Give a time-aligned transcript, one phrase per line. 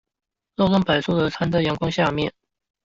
[0.55, 2.33] 漏洞百出的攤在陽光下面